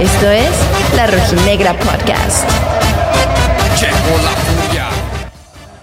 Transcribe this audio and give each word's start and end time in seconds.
Esto 0.00 0.30
es 0.30 0.50
La 0.96 1.06
Rojinegra 1.06 1.72
Podcast. 1.78 2.46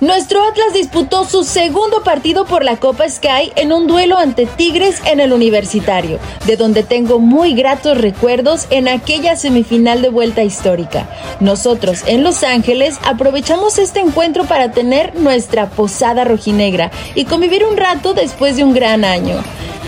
Nuestro 0.01 0.43
Atlas 0.43 0.73
disputó 0.73 1.25
su 1.25 1.43
segundo 1.43 2.03
partido 2.03 2.45
por 2.45 2.63
la 2.63 2.77
Copa 2.77 3.07
Sky 3.09 3.53
en 3.55 3.71
un 3.71 3.87
duelo 3.87 4.17
ante 4.17 4.45
Tigres 4.45 5.01
en 5.05 5.19
el 5.19 5.31
Universitario, 5.31 6.19
de 6.45 6.57
donde 6.57 6.83
tengo 6.83 7.19
muy 7.19 7.53
gratos 7.53 7.97
recuerdos 7.97 8.67
en 8.69 8.87
aquella 8.87 9.35
semifinal 9.35 10.01
de 10.01 10.09
vuelta 10.09 10.43
histórica. 10.43 11.07
Nosotros 11.39 12.03
en 12.05 12.23
Los 12.23 12.43
Ángeles 12.43 12.99
aprovechamos 13.03 13.79
este 13.79 13.99
encuentro 13.99 14.45
para 14.45 14.71
tener 14.71 15.15
nuestra 15.19 15.69
posada 15.69 16.23
rojinegra 16.23 16.91
y 17.15 17.25
convivir 17.25 17.65
un 17.65 17.77
rato 17.77 18.13
después 18.13 18.55
de 18.57 18.63
un 18.63 18.73
gran 18.73 19.05
año 19.05 19.41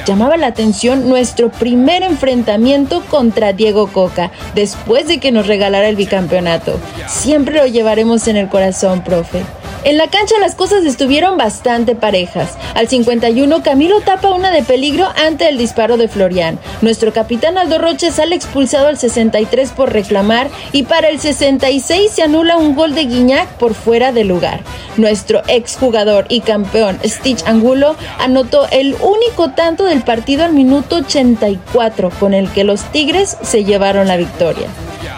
llamaba 0.06 0.38
la 0.38 0.48
atención 0.48 1.10
nuestro 1.10 1.50
primer 1.50 2.04
enfrentamiento 2.04 3.02
contra 3.10 3.54
Diego 3.54 3.88
Coca, 3.88 4.32
después 4.56 5.08
de 5.08 5.20
que 5.20 5.32
nos 5.32 5.48
regalara 5.48 5.88
el 5.88 5.96
bicampeonato. 5.96 6.80
Siempre 7.08 7.56
lo 7.56 7.66
llevaremos 7.68 8.28
en 8.28 8.38
el 8.38 8.50
corazón, 8.50 9.04
profe. 9.04 9.42
En 9.86 9.98
la 9.98 10.08
cancha 10.08 10.40
las 10.40 10.56
cosas 10.56 10.86
estuvieron 10.86 11.38
bastante 11.38 11.94
parejas. 11.94 12.58
Al 12.74 12.88
51 12.88 13.64
Camilo 13.64 14.00
tapa 14.00 14.30
una 14.30 14.50
de 14.52 14.64
peligro 14.64 15.06
ante 15.26 15.50
el 15.50 15.58
disparo 15.58 15.98
de 15.98 16.08
Florian. 16.08 16.58
Nuestro 16.82 17.12
capitán 17.12 17.58
Aldo 17.58 17.80
Roche 17.80 18.10
sale 18.12 18.34
expulsado 18.34 18.88
al 18.88 18.98
63 18.98 19.72
por 19.72 19.92
reclamar 19.92 20.50
y 20.72 20.84
para 20.84 21.10
el 21.10 21.20
66 21.20 22.12
se 22.12 22.24
anula 22.24 22.56
un 22.56 22.76
gol 22.76 22.96
de 22.96 23.04
Guiñac 23.04 23.50
por 23.58 23.74
fuera 23.74 24.14
de 24.14 24.24
lugar. 24.24 24.62
Nuestro 24.96 25.42
exjugador 25.48 26.28
y 26.30 26.40
campeón 26.40 26.98
Stitch 27.04 27.44
Angulo 27.46 27.98
anotó 28.20 28.68
el 28.72 28.96
único 29.02 29.52
tanto 29.52 29.84
del 29.84 30.02
partido 30.04 30.46
al 30.46 30.54
minuto 30.54 30.98
84 30.98 32.10
con 32.22 32.34
el 32.34 32.50
que 32.52 32.64
los 32.64 32.90
Tigres 32.94 33.36
se 33.42 33.66
llevaron 33.66 34.08
la 34.08 34.16
victoria. 34.16 34.70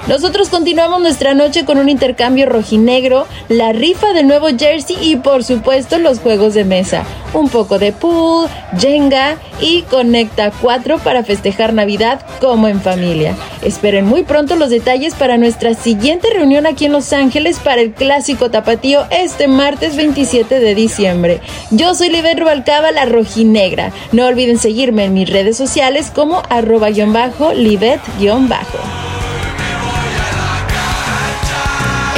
Nosotros 0.07 0.49
continuamos 0.49 1.01
nuestra 1.01 1.33
noche 1.33 1.65
con 1.65 1.79
un 1.79 1.89
intercambio 1.89 2.45
rojinegro, 2.45 3.25
la 3.49 3.73
rifa 3.73 4.13
del 4.13 4.27
nuevo 4.27 4.49
jersey 4.55 4.95
y 5.01 5.15
por 5.15 5.43
supuesto 5.43 5.97
los 5.97 6.19
juegos 6.19 6.53
de 6.53 6.63
mesa. 6.63 7.03
Un 7.33 7.49
poco 7.49 7.79
de 7.79 7.91
pool, 7.91 8.47
Jenga 8.77 9.37
y 9.59 9.81
Conecta 9.81 10.51
4 10.61 10.99
para 10.99 11.23
festejar 11.23 11.73
Navidad 11.73 12.23
como 12.39 12.67
en 12.67 12.81
familia. 12.81 13.35
Esperen 13.63 14.05
muy 14.05 14.21
pronto 14.21 14.55
los 14.55 14.69
detalles 14.69 15.15
para 15.15 15.37
nuestra 15.37 15.73
siguiente 15.73 16.27
reunión 16.31 16.67
aquí 16.67 16.85
en 16.85 16.91
Los 16.91 17.11
Ángeles 17.11 17.57
para 17.57 17.81
el 17.81 17.93
clásico 17.93 18.51
tapatío 18.51 19.07
este 19.09 19.47
martes 19.47 19.95
27 19.95 20.59
de 20.59 20.75
diciembre. 20.75 21.41
Yo 21.71 21.95
soy 21.95 22.09
Libet 22.09 22.39
Rubalcaba, 22.39 22.91
la 22.91 23.05
rojinegra. 23.05 23.91
No 24.11 24.27
olviden 24.27 24.59
seguirme 24.59 25.05
en 25.05 25.15
mis 25.15 25.31
redes 25.31 25.57
sociales 25.57 26.11
como 26.13 26.43
arroba-libet-bajo. 26.49 29.14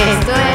Esto 0.07 0.31
es 0.31 0.46